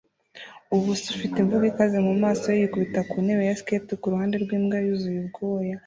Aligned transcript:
ubusa 0.75 1.05
ufite 1.15 1.35
imvugo 1.39 1.63
ikaze 1.71 1.97
mumaso 2.07 2.45
ye 2.49 2.57
yikubita 2.61 2.99
kuntebe 3.09 3.43
ya 3.49 3.55
skate 3.59 3.93
kuruhande 4.01 4.35
rwimbwa 4.43 4.75
yuzuye 4.85 5.17
ubwoya 5.25 5.75